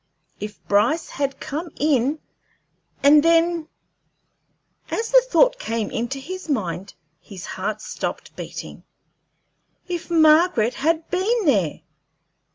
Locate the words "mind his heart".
6.49-7.81